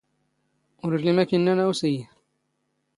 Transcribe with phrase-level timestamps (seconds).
[0.83, 2.01] ⵓⵔ ⵉⵍⵍⵉ ⵎⴰⴷ ⴰⴽ ⵉⵏⵏⴰⵏ ⴰⵡⵙ ⵉⵢⵉ.